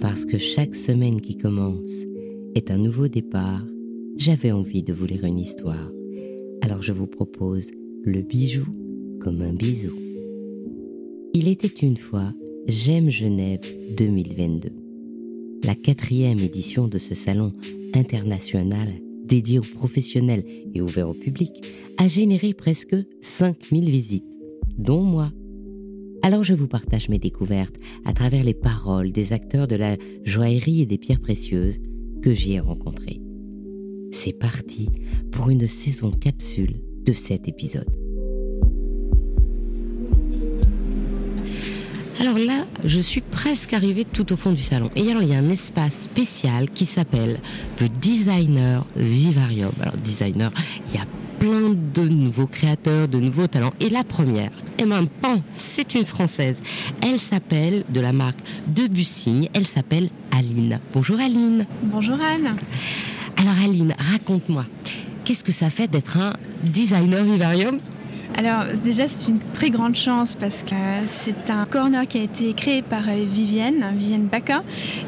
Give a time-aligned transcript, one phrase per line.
[0.00, 1.90] Parce que chaque semaine qui commence
[2.54, 3.64] est un nouveau départ,
[4.16, 5.92] j'avais envie de vous lire une histoire.
[6.60, 7.70] Alors je vous propose
[8.04, 8.66] le bijou
[9.20, 9.94] comme un bisou.
[11.34, 12.32] Il était une fois
[12.66, 13.60] J'aime Genève
[13.96, 14.70] 2022,
[15.64, 17.52] la quatrième édition de ce salon
[17.94, 18.88] international
[19.28, 21.62] dédié aux professionnels et ouvert au public
[21.98, 24.38] a généré presque 5000 visites,
[24.76, 25.30] dont moi.
[26.22, 30.82] Alors je vous partage mes découvertes à travers les paroles des acteurs de la joaillerie
[30.82, 31.78] et des pierres précieuses
[32.22, 33.20] que j'y ai rencontrés.
[34.10, 34.88] C'est parti
[35.30, 37.97] pour une saison capsule de cet épisode.
[42.20, 44.90] Alors là, je suis presque arrivée tout au fond du salon.
[44.96, 47.38] Et alors, il y a un espace spécial qui s'appelle
[47.76, 49.70] The Designer Vivarium.
[49.80, 50.50] Alors, designer,
[50.88, 51.06] il y a
[51.38, 53.72] plein de nouveaux créateurs, de nouveaux talents.
[53.78, 56.60] Et la première, et même pan, c'est une Française.
[57.02, 60.80] Elle s'appelle, de la marque de Bussigne, elle s'appelle Aline.
[60.92, 61.66] Bonjour Aline.
[61.84, 62.56] Bonjour Anne.
[63.36, 64.66] Alors Aline, raconte-moi,
[65.24, 66.34] qu'est-ce que ça fait d'être un
[66.64, 67.78] designer vivarium?
[68.38, 72.52] Alors déjà c'est une très grande chance parce que c'est un corner qui a été
[72.52, 74.62] créé par euh, Vivienne, Vivienne Baca,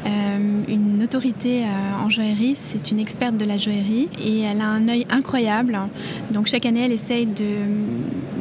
[0.05, 4.65] euh, une autorité euh, en joaillerie, c'est une experte de la joaillerie et elle a
[4.65, 5.79] un œil incroyable.
[6.31, 7.45] Donc chaque année elle essaye de,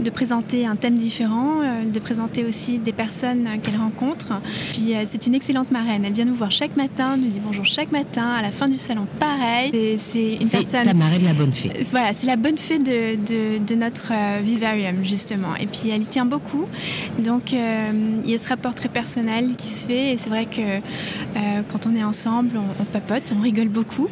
[0.03, 4.29] de présenter un thème différent, de présenter aussi des personnes qu'elle rencontre.
[4.73, 7.92] Puis c'est une excellente marraine, elle vient nous voir chaque matin, nous dit bonjour chaque
[7.92, 9.98] matin, à la fin du salon pareil.
[9.98, 10.84] C'est une personne...
[10.84, 11.70] ta marraine la bonne fée.
[11.91, 15.55] Voilà, c'est la bonne fée de, de, de notre vivarium justement.
[15.61, 16.67] Et puis elle y tient beaucoup.
[17.19, 17.91] Donc euh,
[18.25, 20.12] il y a ce rapport très personnel qui se fait.
[20.12, 24.09] Et c'est vrai que euh, quand on est ensemble, on, papote, on rigole beaucoup.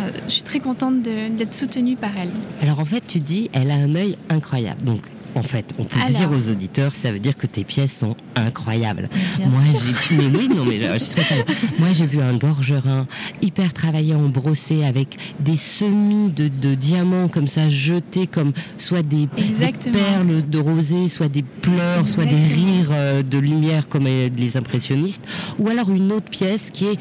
[0.00, 2.30] Euh, je suis très contente d'être soutenue par elle.
[2.60, 4.82] Alors en fait, tu dis, elle a un œil incroyable.
[4.84, 5.00] Donc
[5.34, 9.08] en fait, on peut dire aux auditeurs, ça veut dire que tes pièces sont incroyables.
[9.38, 11.44] Moi, j'ai mais oui, non mais je suis très
[11.78, 13.06] Moi, j'ai vu un gorgerin
[13.40, 19.26] hyper travaillé en brossé avec des semis de, diamants comme ça jetés comme soit des,
[19.26, 25.22] perles de rosée, soit des pleurs, soit des rires euh, de lumière comme les impressionnistes,
[25.58, 26.98] ou alors une autre pièce qui est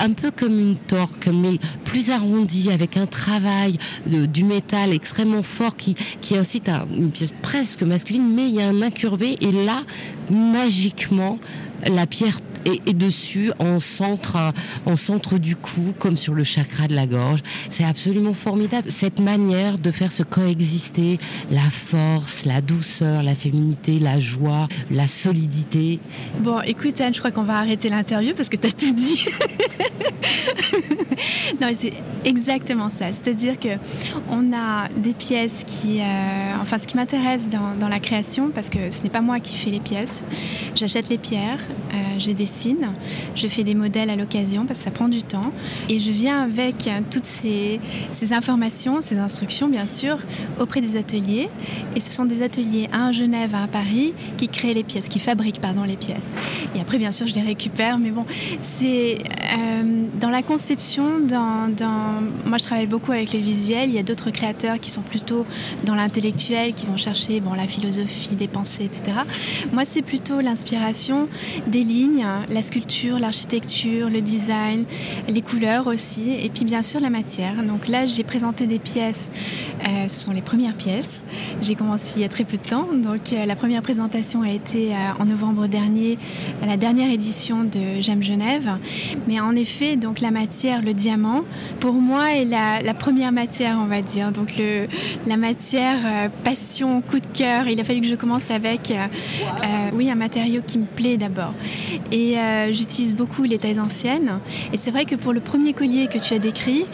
[0.00, 5.76] un peu comme une torque, mais plus arrondie, avec un travail du métal extrêmement fort
[5.76, 9.52] qui, qui incite à une pièce presque masculine, mais il y a un incurvé, et
[9.52, 9.82] là,
[10.30, 11.38] magiquement,
[11.86, 14.52] la pierre et, dessus en centre,
[14.86, 17.40] en centre du cou, comme sur le chakra de la gorge.
[17.70, 18.90] C'est absolument formidable.
[18.90, 21.18] Cette manière de faire se coexister
[21.50, 26.00] la force, la douceur, la féminité, la joie, la solidité.
[26.40, 29.24] Bon, écoute Anne, je crois qu'on va arrêter l'interview parce que tu as tout dit.
[31.60, 31.92] non, c'est
[32.24, 33.06] exactement ça.
[33.12, 33.68] C'est-à-dire que
[34.28, 36.04] on a des pièces qui, euh,
[36.60, 39.70] enfin, ce qui m'intéresse dans, la création, parce que ce n'est pas moi qui fais
[39.70, 40.24] les pièces.
[40.76, 41.58] J'achète les pierres,
[41.92, 42.46] euh, j'ai des
[43.34, 45.52] je fais des modèles à l'occasion parce que ça prend du temps.
[45.88, 47.80] Et je viens avec toutes ces,
[48.32, 50.18] informations, ces instructions bien sûr,
[50.58, 51.48] auprès des ateliers.
[51.96, 55.08] Et ce sont des ateliers, un à Genève, un à Paris, qui créent les pièces,
[55.08, 56.28] qui fabriquent pardon, les pièces.
[56.74, 57.98] Et après, bien sûr, je les récupère.
[57.98, 58.26] Mais bon,
[58.60, 61.49] c'est euh, dans la conception, dans,
[62.46, 63.88] moi je travaille beaucoup avec le visuel.
[63.88, 65.46] Il y a d'autres créateurs qui sont plutôt
[65.84, 69.18] dans l'intellectuel, qui vont chercher bon, la philosophie des pensées, etc.
[69.72, 71.28] Moi, c'est plutôt l'inspiration
[71.66, 74.84] des lignes, la sculpture, l'architecture, le design,
[75.28, 77.62] les couleurs aussi, et puis bien sûr la matière.
[77.62, 79.30] Donc là, j'ai présenté des pièces,
[79.86, 81.24] euh, ce sont les premières pièces.
[81.62, 84.50] J'ai commencé il y a très peu de temps, donc euh, la première présentation a
[84.50, 86.18] été euh, en novembre dernier,
[86.62, 88.78] à la dernière édition de J'aime Genève.
[89.26, 91.39] Mais en effet, donc la matière, le diamant,
[91.80, 94.32] pour moi est la, première matière, on va dire.
[94.32, 94.60] Donc
[95.26, 97.68] la matière passion, coup de cœur.
[97.68, 98.92] Il a fallu que je commence avec,
[99.92, 101.52] oui, un matériau qui me plaît d'abord.
[102.12, 104.40] Et euh, j'utilise beaucoup les tailles anciennes.
[104.72, 106.84] Et c'est vrai que pour le premier collier que tu as décrit,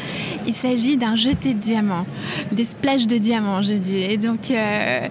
[0.46, 2.06] il s'agit d'un jeté de diamants,
[2.52, 3.98] des splashes de diamants, je dis.
[3.98, 5.08] Et donc, euh,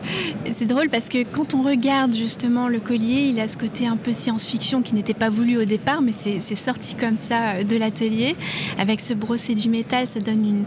[0.51, 3.97] c'est drôle parce que quand on regarde justement le collier, il a ce côté un
[3.97, 8.35] peu science-fiction qui n'était pas voulu au départ, mais c'est sorti comme ça de l'atelier.
[8.77, 10.65] Avec ce brossé du métal, ça donne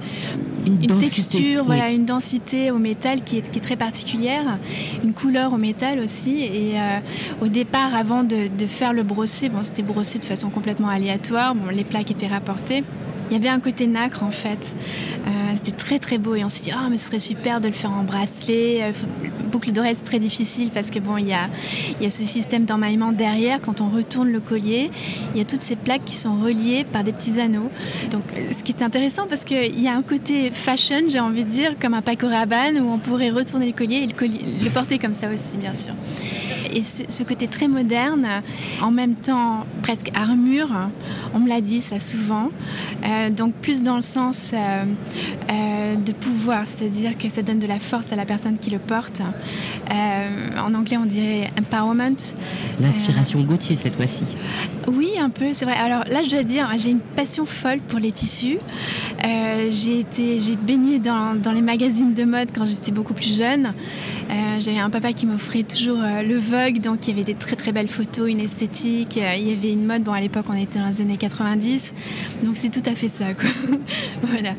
[0.66, 4.58] une, une, texture, voilà, une densité au métal qui est, qui est, très particulière,
[5.04, 6.42] une couleur au métal aussi.
[6.42, 6.98] Et euh,
[7.40, 11.54] au départ, avant de, de faire le brossé, bon, c'était brossé de façon complètement aléatoire.
[11.54, 12.82] Bon, les plaques étaient rapportées.
[13.30, 14.74] Il y avait un côté nacre en fait.
[15.26, 17.66] Euh, c'était très très beau et on s'est dit oh mais ce serait super de
[17.66, 18.92] le faire en bracelet.
[19.48, 21.48] Boucle d'oreille, c'est très difficile parce que bon, il y a,
[22.00, 23.60] y a ce système d'emmaillement derrière.
[23.60, 24.90] Quand on retourne le collier,
[25.34, 27.70] il y a toutes ces plaques qui sont reliées par des petits anneaux.
[28.10, 28.22] Donc,
[28.56, 31.74] ce qui est intéressant parce qu'il y a un côté fashion, j'ai envie de dire,
[31.80, 35.28] comme un Paco Rabanne où on pourrait retourner le collier et le porter comme ça
[35.28, 35.94] aussi, bien sûr.
[36.74, 38.26] Et ce, côté très moderne,
[38.80, 40.70] en même temps presque armure,
[41.34, 42.50] on me l'a dit ça souvent,
[43.04, 44.84] euh, donc plus dans le sens euh,
[45.50, 48.78] euh, de pouvoir, c'est-à-dire que ça donne de la force à la personne qui le
[48.78, 49.22] porte.
[49.90, 52.16] en anglais, on dirait empowerment.
[52.80, 54.24] L'inspiration Gauthier cette fois-ci.
[54.86, 55.76] Oui, un peu, c'est vrai.
[55.76, 58.58] Alors là, je dois dire, j'ai une passion folle pour les tissus.
[59.70, 63.72] j'ai été, j'ai baigné dans, dans, les magazines de mode quand j'étais beaucoup plus jeune.
[64.60, 67.72] J'avais un papa qui m'offrait toujours le Vogue, donc il y avait des très très
[67.72, 69.16] belles photos, une esthétique.
[69.16, 70.02] il y avait une mode.
[70.02, 71.94] Bon, à l'époque, on était dans les années 90,
[72.42, 73.26] donc c'est tout à fait ça.
[74.22, 74.54] voilà.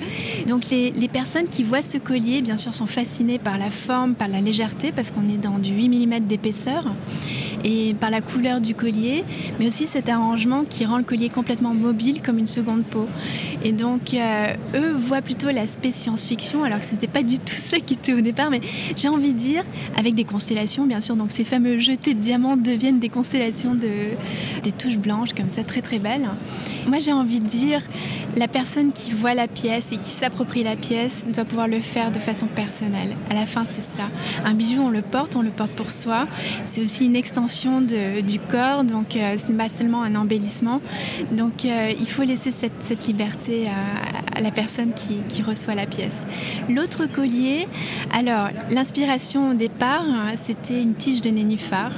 [0.48, 4.14] Donc les, les, personnes qui voient ce collier, bien sûr, sont fascinées par la forme,
[4.16, 6.86] par la légèreté, parce qu'on est dans du 8 mm d'épaisseur
[7.64, 9.24] et par la couleur du collier,
[9.60, 13.08] mais aussi cet arrangement qui rend le collier complètement mobile comme une seconde peau.
[13.64, 17.56] Et donc, euh, eux voient plutôt l'aspect science-fiction, alors que ce n'était pas du tout
[17.56, 18.62] ça qui était au départ, mais
[18.96, 19.64] j'ai envie de dire,
[19.98, 23.90] avec des constellations, bien sûr, donc ces fameux jetés de diamants deviennent des constellations de
[24.64, 26.28] des touches blanches, comme ça, très très belles.
[26.90, 27.84] Moi, j'ai envie de dire,
[28.36, 32.12] la personne qui voit la pièce et qui s'approprie la pièce doit pouvoir le faire
[32.12, 33.16] de façon personnelle.
[33.30, 34.10] À la fin, c'est ça.
[34.44, 36.26] Un bijou, on le porte, on le porte pour soi.
[36.66, 40.82] C'est aussi une extension du corps, donc euh, ce n'est pas seulement un embellissement.
[41.32, 45.86] Donc euh, il faut laisser cette, liberté à, à, la personne qui, qui reçoit la
[45.86, 46.24] pièce.
[46.70, 47.68] L'autre collier,
[48.18, 50.06] alors l'inspiration au départ,
[50.44, 51.92] c'était une tige de nénuphar.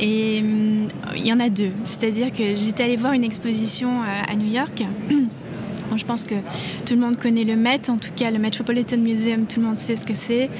[0.00, 1.72] Et hum, il y en a deux.
[1.84, 4.82] C'est-à-dire que j'étais allée voir une exposition à, à New York.
[5.96, 6.34] je pense que
[6.86, 9.78] tout le monde connaît le Met, en tout cas le Metropolitan Museum, tout le monde
[9.78, 10.50] sait ce que c'est.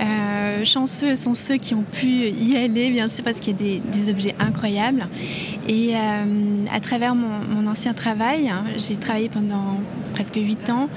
[0.00, 3.80] Euh, chanceux sont ceux qui ont pu y aller, bien sûr, parce qu'il y a
[3.80, 5.08] des, objets incroyables.
[5.66, 9.80] Et euh, à travers mon, ancien travail, hein, j'ai travaillé pendant
[10.12, 10.88] presque 8 ans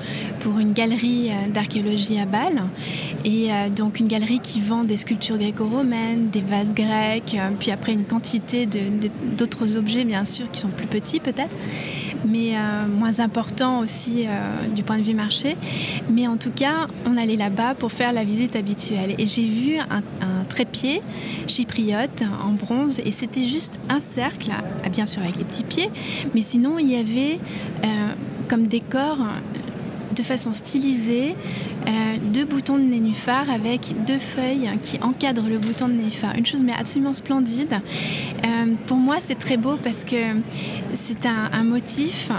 [0.42, 2.64] pour une galerie euh, d'archéologie à Bâle.
[3.26, 8.06] Et donc une galerie qui vend des sculptures gréco-romaines, des vases grecs, puis après une
[8.06, 8.66] quantité
[9.38, 11.54] d'autres objets, bien sûr, qui sont plus petits peut-être
[12.26, 15.56] mais euh, moins important aussi euh, du point de vue marché.
[16.10, 19.16] Mais en tout cas, on allait là-bas pour faire la visite habituelle.
[19.18, 20.02] Et j'ai vu un,
[20.50, 21.02] trépied
[21.46, 24.50] chypriote en bronze et c'était juste un cercle,
[24.92, 25.90] bien sûr avec les petits pieds,
[26.34, 27.40] mais sinon il y avait
[27.84, 27.88] euh,
[28.48, 29.18] comme décor
[30.18, 31.36] de façon stylisée
[32.38, 36.36] deux boutons de nénuphar avec deux feuilles qui encadrent le bouton de nénuphar.
[36.38, 37.80] Une chose mais absolument splendide.
[38.86, 40.16] pour moi, c'est très beau parce que
[40.94, 42.30] c'est un, motif.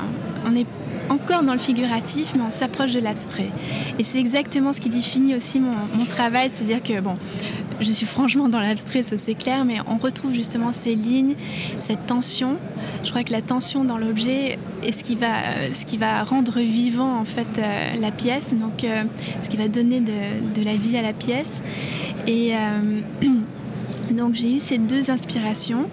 [0.47, 0.67] On est
[1.09, 3.51] encore dans le figuratif, mais on s'approche de l'abstrait.
[3.99, 7.17] Et c'est exactement ce qui définit aussi mon, travail, c'est-à-dire que, bon,
[7.81, 11.35] je suis franchement dans l'abstrait, ça c'est clair, mais on retrouve justement ces lignes,
[11.79, 12.57] cette tension.
[13.05, 15.33] Je crois que la tension dans l'objet est ce qui va,
[15.73, 19.05] ce qui va rendre vivant en fait euh, la pièce, donc euh,
[19.43, 21.61] ce qui va donner de, la vie à la pièce.
[22.27, 23.01] Et euh,
[24.11, 25.87] donc j'ai eu ces deux inspirations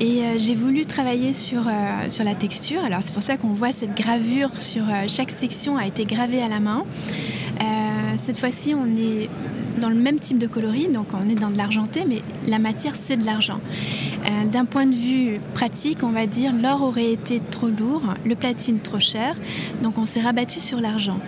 [0.00, 1.64] et j'ai voulu travailler sur,
[2.08, 2.84] sur la texture.
[2.84, 6.48] Alors c'est pour ça qu'on voit cette gravure sur chaque section a été gravée à
[6.48, 6.84] la main.
[8.16, 9.28] cette fois-ci, on est
[9.78, 12.94] dans le même type de coloris, donc on est dans de l'argenté, mais la matière
[12.96, 13.60] c'est de l'argent.
[14.26, 18.34] Euh, d'un point de vue pratique, on va dire l'or aurait été trop lourd, le
[18.34, 19.34] platine trop cher,
[19.82, 21.18] donc on s'est rabattu sur l'argent.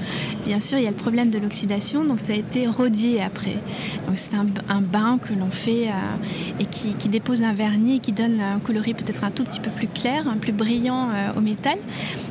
[0.46, 3.56] Bien sûr, il y a le problème de l'oxydation, donc ça a été rodié après.
[4.06, 8.12] Donc c'est un, bain que l'on fait euh, et qui, dépose un vernis et qui
[8.12, 11.78] donne un coloris peut-être un tout petit peu plus clair, plus brillant euh, au métal,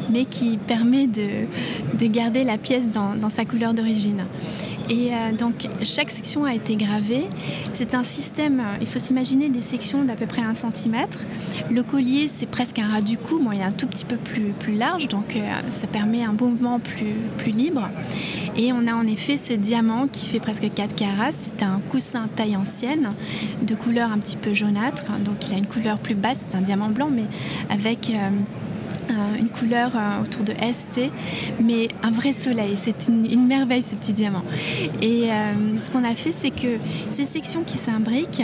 [0.10, 4.26] mais qui permet de, garder la pièce dans sa couleur d'origine.
[4.90, 7.26] Et euh, donc chaque section a été gravée.
[7.72, 10.96] C'est un système, il faut s'imaginer des sections d'à peu près 1 cm.
[11.72, 14.18] Le collier, c'est presque un ras du cou, bon, il est un tout petit peu
[14.18, 17.90] plus, plus large, donc euh, ça permet un mouvement plus, plus libre.
[18.58, 21.32] Et on a en effet ce diamant qui fait presque 4 carats.
[21.32, 23.12] C'est un coussin taille ancienne
[23.62, 25.06] de couleur un petit peu jaunâtre.
[25.24, 27.26] Donc il a une couleur plus basse, c'est un diamant blanc, mais
[27.70, 28.10] avec...
[28.10, 28.30] Euh,
[29.40, 31.12] une couleur euh, autour de ST,
[31.62, 32.76] mais un vrai soleil.
[32.76, 34.44] C'est une, merveille ce petit diamant.
[35.02, 36.78] Et euh, ce qu'on a fait, c'est que
[37.10, 38.44] ces sections qui s'imbriquent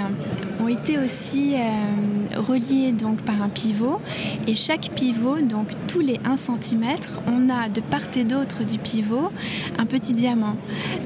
[0.59, 4.01] ont été aussi euh, reliées donc par un pivot.
[4.47, 6.83] Et chaque pivot, donc tous les 1 cm,
[7.27, 9.31] on a de part et d'autre du pivot
[9.77, 10.55] un petit diamant.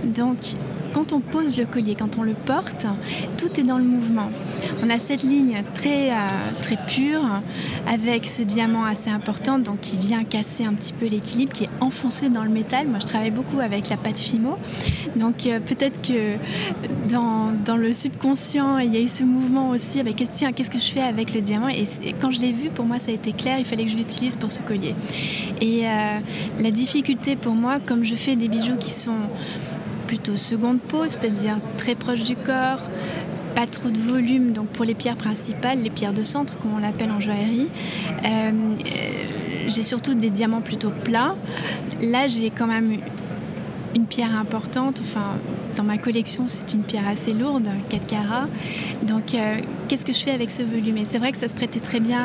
[0.03, 0.37] Donc
[0.93, 2.85] quand on pose le collier, quand on le porte,
[3.37, 4.29] tout est dans le mouvement.
[4.83, 6.15] On a cette ligne très, euh,
[6.61, 7.23] très pure
[7.87, 11.69] avec ce diamant assez important donc qui vient casser un petit peu l'équilibre, qui est
[11.81, 12.87] enfoncé dans le métal.
[12.87, 14.57] Moi, je travaille beaucoup avec la pâte Fimo.
[15.15, 16.35] Donc euh, peut-être que
[17.09, 20.79] dans, dans, le subconscient, il y a eu ce mouvement aussi avec tiens, qu'est-ce que
[20.79, 21.69] je fais avec le diamant?
[21.69, 21.85] Et,
[22.19, 24.37] quand je l'ai vu, pour moi, ça a été clair, il fallait que je l'utilise
[24.37, 24.95] pour ce collier.
[25.61, 26.19] Et euh,
[26.59, 29.17] la difficulté pour moi, comme je fais des bijoux qui sont
[30.09, 32.81] plutôt seconde peau, c'est-à-dire très proches du corps,
[33.55, 36.79] pas trop de volume, donc pour les pierres principales, les pierres de centre, comme on
[36.79, 37.67] l'appelle en joaillerie.
[38.25, 38.51] Euh,
[39.67, 41.35] j'ai surtout des diamants plutôt plats.
[42.01, 42.97] Là, j'ai quand même
[43.95, 44.99] une pierre importante.
[44.99, 45.35] Enfin,
[45.77, 48.47] dans ma collection, c'est une pierre assez lourde, 4 carats.
[49.03, 49.57] Donc, euh,
[49.89, 51.99] qu'est-ce que je fais avec ce volume Et c'est vrai que ça se prêtait très
[51.99, 52.21] bien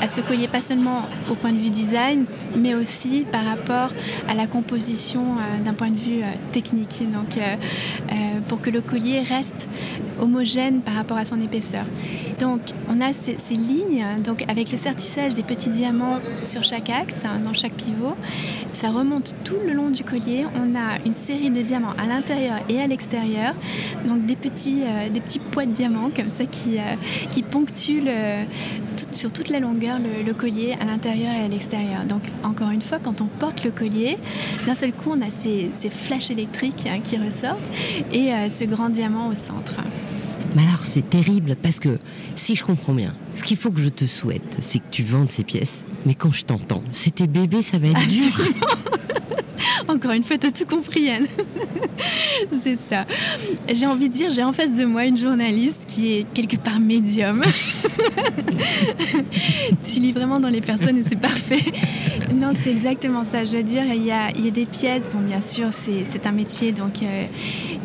[0.00, 2.24] à ce collier, pas seulement au point de vue design,
[2.56, 3.90] mais aussi par rapport
[4.28, 7.02] à la composition euh, d'un point de vue technique.
[7.12, 7.38] Donc,
[8.48, 9.68] pour que le collier reste
[10.20, 11.84] homogène par rapport à son épaisseur.
[12.40, 17.24] Donc on a ces, lignes donc avec le sertissage des petits diamants sur chaque axe,
[17.24, 18.16] hein, dans chaque pivot.
[18.72, 20.44] Ça remonte tout le long du collier.
[20.56, 23.54] On a une série de diamants à l'intérieur et à l'extérieur.
[24.06, 26.78] Donc des petits, euh, des petits poids de diamants comme ça qui,
[27.30, 28.02] qui ponctuent
[29.12, 32.04] sur toute la longueur le, collier à l'intérieur et à l'extérieur.
[32.04, 34.18] Donc encore une fois, quand on porte le collier,
[34.66, 37.60] d'un seul coup on a ces, flashs électriques hein, qui ressortent
[38.12, 39.74] et euh, ce grand diamant au centre.
[40.56, 41.98] Mais alors c'est terrible parce que
[42.36, 45.30] si je comprends bien, ce qu'il faut que je te souhaite, c'est que tu vendes
[45.30, 45.84] ces pièces.
[46.06, 48.32] Mais quand je t'entends, c'est tes bébés, ça va être dur.
[49.88, 51.26] Encore une fois, t'as tout compris, Anne.
[52.58, 53.04] c'est ça.
[53.72, 56.80] J'ai envie de dire, j'ai en face de moi une journaliste qui est quelque part
[56.80, 57.42] médium.
[59.84, 61.64] tu lis vraiment dans les personnes et c'est parfait.
[62.34, 63.44] Non, c'est exactement ça.
[63.44, 65.08] Je veux dire, il y a, des pièces.
[65.12, 67.24] Bon, bien sûr, c'est un métier, donc euh,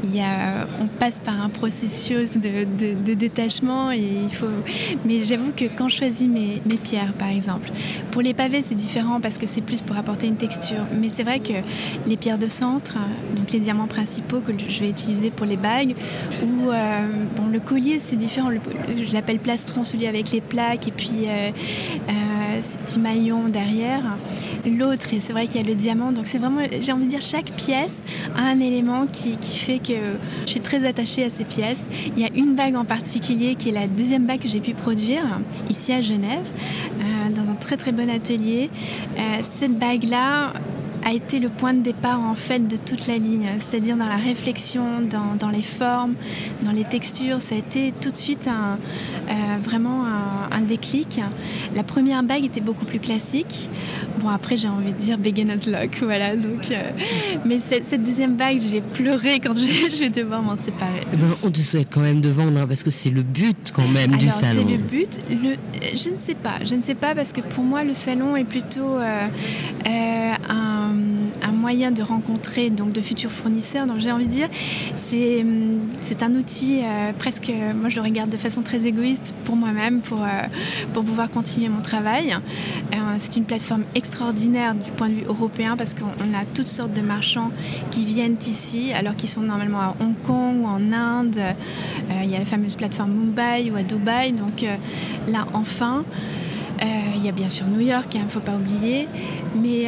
[0.04, 3.92] on passe par un processus de, détachement.
[3.92, 4.48] Et il faut...
[5.06, 7.70] Mais j'avoue que quand je choisis mes, pierres, par exemple,
[8.12, 10.86] pour les pavés, c'est différent parce que c'est plus pour apporter une texture.
[11.00, 11.54] Mais c'est vrai que
[12.08, 12.96] les pierres de centre,
[13.36, 15.96] donc les diamants principaux que je vais utiliser pour les bagues,
[16.44, 17.08] ou euh,
[17.52, 18.50] le collier, c'est différent.
[18.52, 21.50] je l'appelle plastron, celui avec les plaques, et puis euh,
[22.64, 24.02] ces petits maillons derrière.
[24.66, 27.10] L'autre, et c'est vrai qu'il y a le diamant, donc c'est vraiment, j'ai envie de
[27.10, 27.96] dire, chaque pièce
[28.36, 31.82] a un élément qui, fait que je suis très attachée à ces pièces.
[32.16, 34.74] Il y a une bague en particulier qui est la deuxième bague que j'ai pu
[34.74, 35.24] produire
[35.70, 36.46] ici à Genève,
[37.00, 38.70] euh, dans un très très bon atelier.
[39.18, 40.54] Euh, cette bague-là,
[41.06, 44.18] a été le point de départ en fait de toute la ligne, c'est-à-dire dans la
[44.18, 46.14] réflexion, dans, les formes,
[46.64, 47.42] dans les textures.
[47.42, 48.78] Ça a été tout de suite un,
[49.30, 50.04] euh, vraiment
[50.52, 51.22] un, déclic.
[51.76, 53.70] La première bague était beaucoup plus classique.
[54.20, 56.36] Bon, après, j'ai envie de dire beginner's luck, voilà.
[56.36, 56.76] Donc, euh,
[57.46, 61.02] mais cette, deuxième bague, j'ai pleuré quand je, je vais devoir m'en séparer.
[61.14, 63.72] Eh ben, on te souhaite quand même de vendre, hein, parce que c'est le but
[63.74, 64.66] quand même du salon.
[64.68, 65.20] C'est le but.
[65.30, 65.56] Le,
[65.96, 66.56] je ne sais pas.
[66.66, 69.28] Je ne sais pas parce que pour moi, le salon est plutôt euh,
[69.86, 70.79] un,
[71.70, 73.86] moyen de rencontrer donc de futurs fournisseurs.
[73.86, 74.50] Donc, j'ai envie de dire,
[74.96, 75.46] c'est
[76.00, 76.82] c'est un outil
[77.20, 77.52] presque.
[77.80, 80.26] Moi, je le regarde de façon très égoïste pour moi-même, pour
[80.94, 82.36] pour pouvoir continuer mon travail.
[83.20, 87.02] c'est une plateforme extraordinaire du point de vue européen parce qu'on a toutes sortes de
[87.02, 87.52] marchands
[87.92, 91.38] qui viennent ici alors qu'ils sont normalement à Hong Kong ou en Inde.
[92.12, 94.32] Euh, il y a la fameuse plateforme Mumbai ou à Dubaï.
[94.32, 94.76] Donc euh,
[95.28, 96.04] là, enfin, euh,
[96.82, 99.08] il y a bien sûr New York, il hein, ne faut pas oublier.
[99.56, 99.88] Mais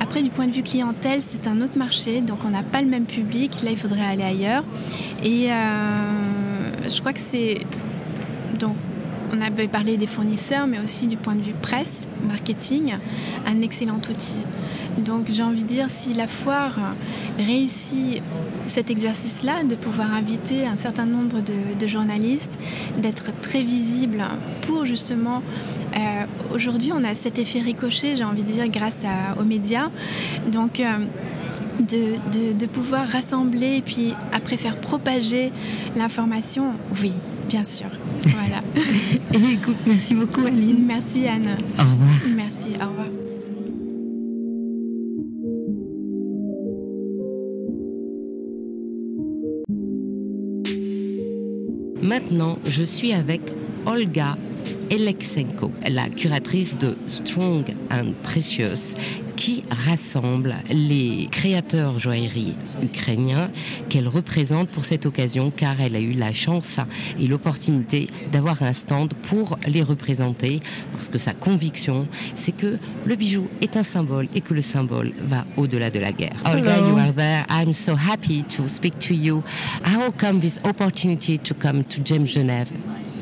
[0.00, 2.20] après, du point de vue clientèle, c'est un autre marché.
[2.20, 3.62] Donc on n'a pas le même public.
[3.62, 4.64] Là, il faudrait aller ailleurs.
[5.24, 7.60] Et je crois que c'est...
[8.58, 8.76] Donc
[9.32, 12.94] on avait parlé des fournisseurs, mais aussi du point de vue presse, marketing,
[13.46, 14.38] un excellent outil.
[15.04, 16.78] Donc j'ai envie de dire, si la foire
[17.38, 18.22] réussit
[18.66, 22.58] cet exercice-là, de pouvoir inviter un certain nombre de, journalistes,
[22.98, 24.22] d'être très visible
[24.62, 25.42] pour justement...
[25.96, 28.98] Euh, aujourd'hui, on a cet effet ricochet, j'ai envie de dire, grâce
[29.40, 29.90] aux médias.
[30.50, 30.80] Donc...
[30.80, 30.98] Euh,
[31.78, 35.52] de, de, pouvoir rassembler et puis après faire propager
[35.96, 37.12] l'information, oui,
[37.48, 37.86] bien sûr.
[38.22, 38.60] Voilà.
[39.32, 40.84] Et écoute, merci beaucoup Aline.
[40.86, 41.56] Merci Anne.
[41.78, 42.10] Au revoir.
[42.34, 43.07] Merci, au revoir.
[52.20, 53.40] Maintenant, je suis avec
[53.86, 54.36] Olga
[54.90, 58.96] Eleksenko, la curatrice de Strong and Precious
[59.38, 63.52] qui rassemble les créateurs joaillerie ukrainiens
[63.88, 66.80] qu'elle représente pour cette occasion car elle a eu la chance
[67.20, 70.58] et l'opportunité d'avoir un stand pour les représenter
[70.92, 75.12] parce que sa conviction c'est que le bijou est un symbole et que le symbole
[75.20, 76.36] va au-delà de la guerre.
[76.44, 77.44] Olga, you are there.
[77.48, 79.44] I'm so happy to speak to you.
[79.84, 82.72] How come this opportunity to come to Genève?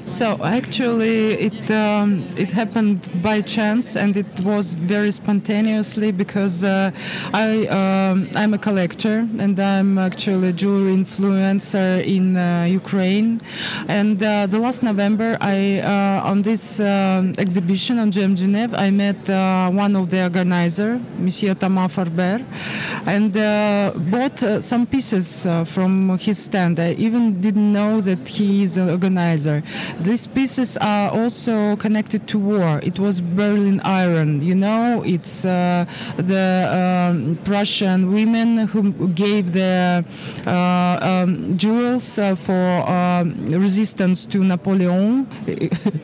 [0.09, 6.93] So actually, it um, it happened by chance, and it was very spontaneously because uh,
[7.35, 13.41] I um, I'm a collector, and I'm actually a jewelry influencer in uh, Ukraine.
[13.89, 18.91] And uh, the last November, I uh, on this um, exhibition on Gem Genève, I
[18.91, 22.47] met uh, one of the organizer, Monsieur Thomas Farber,
[23.07, 26.79] and uh, bought some pieces from his stand.
[26.79, 29.65] I even didn't know that he is an organizer
[29.99, 32.81] these pieces are also connected to war.
[32.83, 34.43] It was Berlin Iron.
[34.43, 35.87] You know, it's uh,
[36.17, 40.05] the um, Prussian women who gave their
[40.47, 45.27] uh, um, jewels uh, for um, resistance to Napoleon.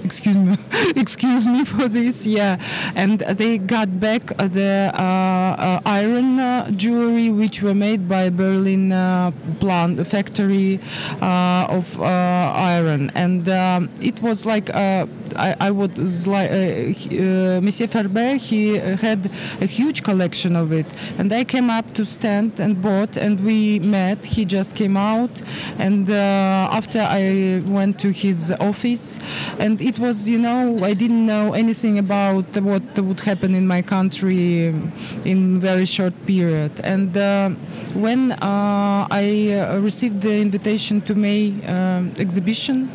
[0.04, 0.56] excuse me,
[0.96, 2.26] excuse me for this.
[2.26, 2.56] Yeah,
[2.94, 8.90] and they got back the uh, uh, iron jewelry which were made by Berlin
[9.60, 10.80] plant factory
[11.20, 13.48] of iron and.
[13.48, 18.36] Um, it was like uh, I, I would like uh, uh, Monsieur Ferber.
[18.36, 20.86] He had a huge collection of it,
[21.18, 24.24] and I came up to stand and bought, and we met.
[24.24, 25.42] He just came out,
[25.78, 29.18] and uh, after I went to his office,
[29.58, 33.82] and it was you know I didn't know anything about what would happen in my
[33.82, 34.66] country
[35.24, 37.50] in very short period, and uh,
[37.94, 41.54] when I received the invitation to May
[42.18, 42.90] exhibition.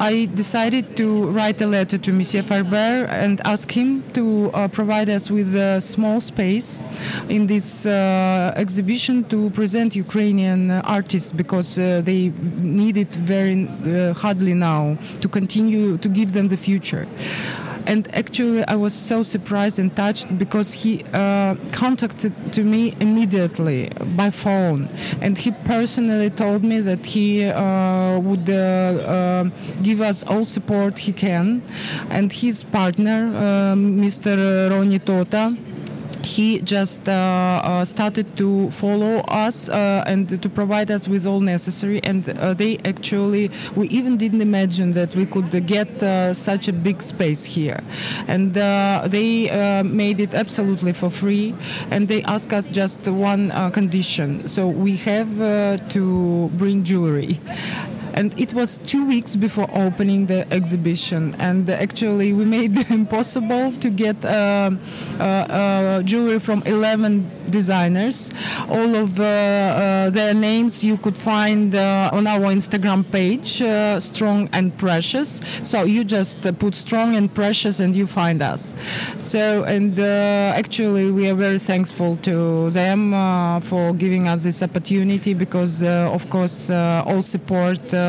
[0.00, 5.08] I decided to write a letter to Monsieur Farber and ask him to uh, provide
[5.08, 6.82] us with a small space
[7.28, 14.14] in this uh, exhibition to present Ukrainian artists because uh, they need it very uh,
[14.14, 17.06] hardly now to continue to give them the future
[17.86, 23.90] and actually I was so surprised and touched because he uh, contacted to me immediately
[24.16, 24.88] by phone
[25.20, 29.44] and he personally told me that he uh, would uh, uh
[29.82, 31.62] give us all support he can
[32.10, 33.18] and his partner
[33.74, 34.70] Mr.
[34.70, 35.56] Roni Tota
[36.24, 41.40] he just uh, uh, started to follow us uh, and to provide us with all
[41.40, 42.00] necessary.
[42.02, 47.44] And they actually, we even didn't imagine that we could get such a big space
[47.44, 47.80] here.
[48.26, 51.54] And they made it absolutely for free.
[51.90, 54.48] And they asked us just one condition.
[54.48, 55.30] So we have
[55.90, 57.38] to bring jewelry
[58.14, 61.34] and it was two weeks before opening the exhibition.
[61.38, 64.70] And actually we made it impossible to get uh,
[65.18, 68.30] uh, uh, jewelry from 11 designers.
[68.68, 73.62] All of uh, uh, their names you could find uh, on our instagram page
[74.02, 75.40] strong and precious.
[75.62, 78.74] So you just put strong and precious and you find us.
[79.18, 83.00] So and actually we are very thankful to them
[83.62, 88.03] for giving us this opportunity because of course all support uh,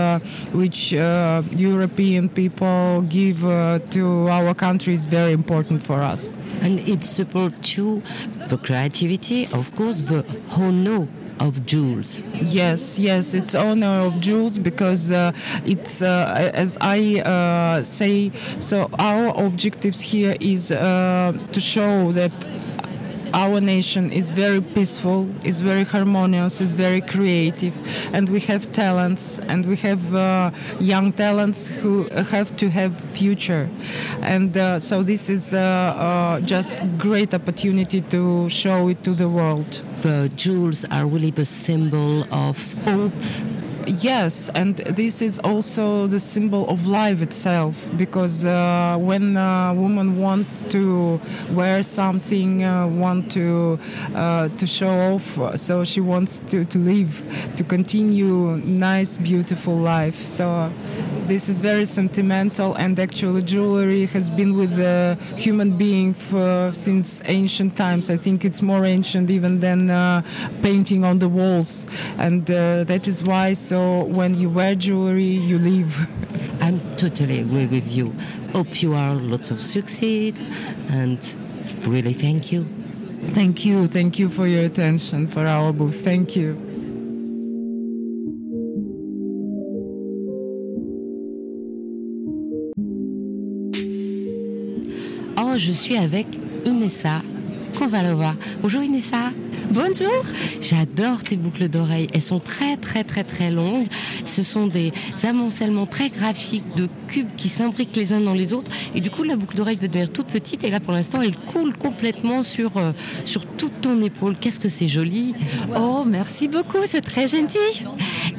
[0.52, 6.34] which uh, European people give uh, to our country is very important for us.
[6.62, 8.02] And it supports too
[8.48, 10.24] the creativity, of course, the
[10.58, 11.08] honor
[11.40, 12.22] of jewels.
[12.60, 15.32] Yes, yes, it's honor of jewels because uh,
[15.66, 18.32] it's uh, as I uh, say.
[18.60, 22.34] So our objectives here is to show that
[23.36, 27.76] our nation is very peaceful, is very harmonious, is very creative,
[28.14, 33.70] and we have talents, and we have uh, young talents who have to have future,
[34.22, 39.28] and uh, so this is uh, uh just great opportunity to show it to the
[39.28, 39.84] world.
[40.02, 43.55] The jewels are really the symbol of hope
[43.88, 50.18] Yes, and this is also the symbol of life itself because uh, when a woman
[50.20, 51.22] want to
[51.52, 53.78] wear something, uh, want to
[54.16, 57.22] uh, to show off, so she wants to, to live,
[57.58, 60.16] to continue nice, beautiful life.
[60.16, 60.72] So
[61.28, 67.22] this is very sentimental, and actually jewelry has been with the human being for, since
[67.26, 68.10] ancient times.
[68.10, 70.22] I think it's more ancient even than uh,
[70.64, 71.86] painting on the walls,
[72.18, 73.54] and uh, that is why.
[73.54, 76.08] So so when you wear jewelry, you live.
[76.62, 78.16] I'm totally agree with you.
[78.54, 80.38] Hope you are lots of succeed
[80.88, 81.20] and
[81.86, 82.64] really thank you.
[82.64, 83.88] Thank you.
[83.88, 86.06] Thank you for your attention for our booth.
[86.06, 86.65] Thank you.
[95.58, 96.28] Je suis avec
[96.66, 97.22] Inessa
[97.78, 98.36] Kovalova.
[98.62, 99.32] Bonjour Inessa.
[99.72, 100.26] Bonjour.
[100.62, 102.08] J'adore tes boucles d'oreilles.
[102.14, 103.88] Elles sont très très très très longues.
[104.26, 104.92] Ce sont des
[105.24, 108.70] amoncellements très graphiques de cubes qui s'imbriquent les uns dans les autres.
[108.96, 110.66] Et du coup, la boucle d'oreille peut devenir toute petite.
[110.66, 112.92] Et là, pour l'instant, elle coule complètement sur, euh,
[113.24, 114.36] sur toute ton épaule.
[114.40, 115.34] Qu'est-ce que c'est joli.
[115.78, 116.80] Oh, merci beaucoup.
[116.86, 117.86] C'est très gentil.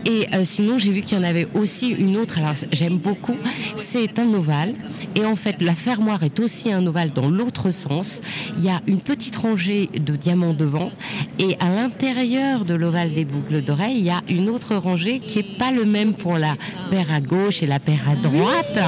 [0.06, 2.38] Et euh, sinon, j'ai vu qu'il y en avait aussi une autre.
[2.38, 3.36] Alors, j'aime beaucoup.
[3.76, 4.74] C'est un ovale.
[5.16, 8.20] Et en fait, la fermoire est aussi un ovale dans l'autre sens.
[8.56, 10.92] Il y a une petite rangée de diamants devant.
[11.40, 15.38] Et à l'intérieur de l'ovale des boucles d'oreilles, il y a une autre rangée qui
[15.38, 16.54] n'est pas le même pour la
[16.90, 18.78] paire à gauche et la paire à droite.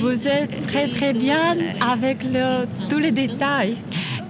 [0.00, 2.18] vous êtes très très bien avec
[2.88, 3.76] tous les détails.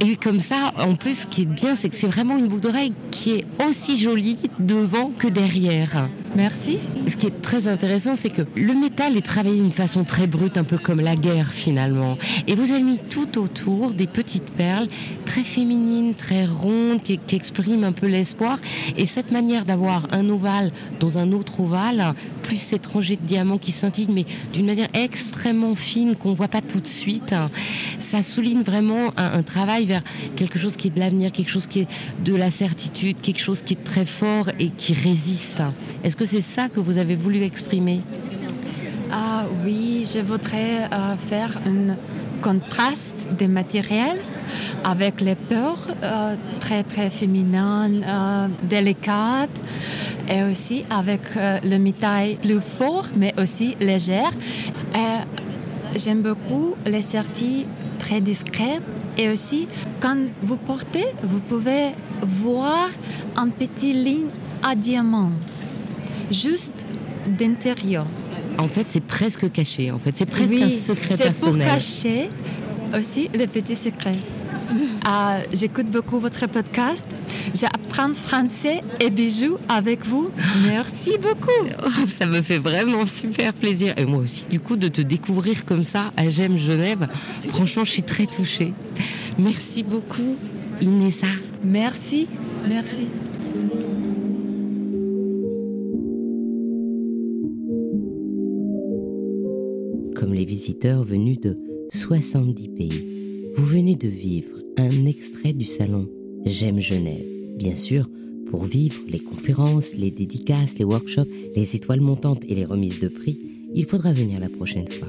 [0.00, 2.62] Et comme ça, en plus, ce qui est bien, c'est que c'est vraiment une boucle
[2.62, 6.08] d'oreille qui est aussi jolie devant que derrière.
[6.34, 6.78] Merci.
[7.06, 10.58] Ce qui est très intéressant, c'est que le métal est travaillé d'une façon très brute,
[10.58, 12.18] un peu comme la guerre finalement.
[12.46, 14.88] Et vous avez mis tout autour des petites perles
[15.24, 18.58] très féminines, très rondes, qui, expriment un peu l'espoir.
[18.96, 23.58] Et cette manière d'avoir un ovale dans un autre ovale, plus cette rangée de diamants
[23.58, 27.34] qui scintillent, mais d'une manière extrêmement fine qu'on ne voit pas tout de suite,
[28.00, 30.02] ça souligne vraiment un, travail vers
[30.34, 31.88] quelque chose qui est de l'avenir, quelque chose qui est
[32.24, 35.62] de la certitude, quelque chose qui est très fort et qui résiste.
[36.16, 38.00] Que c'est ça que vous avez voulu exprimer
[39.12, 41.96] Ah oui, je voudrais euh, faire un
[42.42, 44.20] contraste des matériels
[44.84, 49.60] avec les peurs euh, très très féminines, euh, délicates
[50.28, 54.32] et aussi avec le métal plus fort mais aussi légère.
[55.94, 57.66] J'aime beaucoup les sorties
[58.00, 58.80] très discrets
[59.16, 59.68] et aussi
[60.00, 62.88] quand vous portez, vous pouvez voir
[63.36, 64.30] une petite ligne
[64.62, 65.30] à diamant
[66.30, 66.84] juste
[67.38, 68.06] d'intérieur.
[68.58, 69.90] En fait, c'est presque caché.
[69.90, 71.32] En fait, c'est presque un secret personnel.
[71.34, 72.30] C'est pour cacher
[72.96, 74.16] aussi le petit secret.
[75.04, 77.06] Ah, j'écoute beaucoup votre podcast.
[77.54, 80.30] J'apprends français et bijoux avec vous.
[80.66, 81.68] Merci beaucoup.
[81.86, 83.94] Oh, ça me fait vraiment super plaisir.
[83.96, 87.08] Et moi aussi, du coup, de te découvrir comme ça à Gem Genève.
[87.48, 88.72] Franchement, je suis très touchée.
[89.38, 90.36] Merci beaucoup,
[90.80, 91.28] Inessa.
[91.62, 92.26] Merci,
[92.68, 93.08] merci.
[100.66, 101.56] Visiteurs venus de
[101.90, 103.52] 70 pays.
[103.54, 106.08] Vous venez de vivre un extrait du salon
[106.44, 107.24] J'aime Genève.
[107.56, 108.08] Bien sûr,
[108.50, 113.06] pour vivre les conférences, les dédicaces, les workshops, les étoiles montantes et les remises de
[113.06, 113.38] prix,
[113.76, 115.06] il faudra venir la prochaine fois.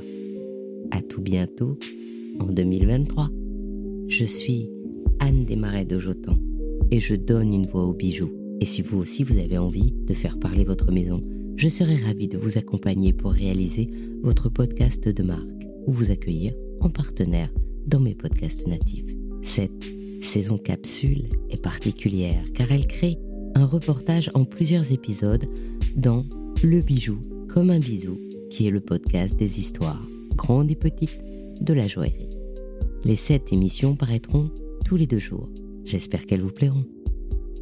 [0.92, 1.80] À tout bientôt
[2.40, 3.32] en 2023.
[4.10, 4.70] Je suis
[5.18, 6.38] Anne Desmarais de Jotan
[6.92, 8.32] et je donne une voix aux bijoux.
[8.62, 11.24] Et si vous aussi vous avez envie de faire parler votre maison,
[11.58, 13.88] je serai ravie de vous accompagner pour réaliser
[14.22, 17.50] votre podcast de marque ou vous accueillir en partenaire
[17.88, 19.06] dans mes podcasts natifs.
[19.42, 19.84] Cette
[20.22, 23.18] saison capsule est particulière car elle crée
[23.56, 25.46] un reportage en plusieurs épisodes
[25.96, 26.26] dans
[26.64, 27.18] Le bijou
[27.50, 28.20] comme un bisou,
[28.52, 31.20] qui est le podcast des histoires, grandes et petites,
[31.60, 32.30] de la joaillerie.
[33.04, 34.52] Les sept émissions paraîtront
[34.86, 35.50] tous les deux jours.
[35.86, 36.86] J'espère qu'elles vous plairont.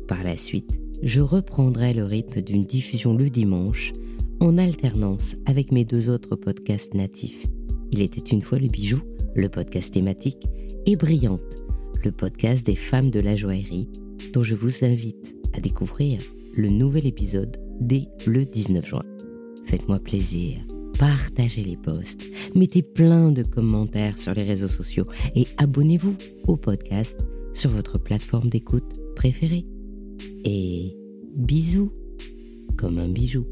[0.07, 3.93] Par la suite, je reprendrai le rythme d'une diffusion le dimanche
[4.39, 7.45] en alternance avec mes deux autres podcasts natifs.
[7.91, 9.01] Il était une fois le bijou,
[9.35, 10.45] le podcast thématique,
[10.85, 11.63] et Brillante,
[12.03, 13.89] le podcast des femmes de la joaillerie,
[14.33, 16.19] dont je vous invite à découvrir
[16.55, 19.03] le nouvel épisode dès le 19 juin.
[19.65, 20.57] Faites-moi plaisir,
[20.99, 26.15] partagez les posts, mettez plein de commentaires sur les réseaux sociaux et abonnez-vous
[26.47, 29.65] au podcast sur votre plateforme d'écoute préférée.
[30.43, 30.95] Et
[31.35, 31.91] bisous
[32.77, 33.45] comme un bijou.